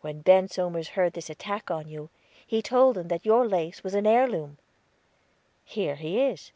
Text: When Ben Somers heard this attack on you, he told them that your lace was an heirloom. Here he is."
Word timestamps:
When 0.00 0.22
Ben 0.22 0.48
Somers 0.48 0.88
heard 0.98 1.12
this 1.12 1.30
attack 1.30 1.70
on 1.70 1.86
you, 1.86 2.10
he 2.44 2.62
told 2.62 2.96
them 2.96 3.06
that 3.06 3.24
your 3.24 3.46
lace 3.46 3.84
was 3.84 3.94
an 3.94 4.08
heirloom. 4.08 4.58
Here 5.64 5.94
he 5.94 6.20
is." 6.20 6.50